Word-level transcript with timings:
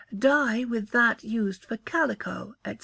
Dye 0.17 0.63
with 0.63 0.89
that 0.93 1.23
used 1.23 1.63
for 1.65 1.77
calico, 1.77 2.55
&c. 2.65 2.79